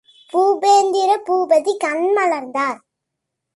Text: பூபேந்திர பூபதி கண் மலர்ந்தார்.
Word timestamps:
பூபேந்திர 0.33 1.11
பூபதி 1.27 1.73
கண் 1.77 2.07
மலர்ந்தார். 2.17 2.79